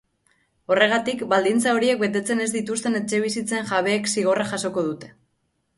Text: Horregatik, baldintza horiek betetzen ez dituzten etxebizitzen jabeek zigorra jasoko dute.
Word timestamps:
Horregatik, 0.73 1.19
baldintza 1.33 1.75
horiek 1.79 2.01
betetzen 2.05 2.41
ez 2.47 2.49
dituzten 2.57 3.01
etxebizitzen 3.01 3.73
jabeek 3.75 4.13
zigorra 4.15 4.51
jasoko 4.57 4.91
dute. 4.91 5.17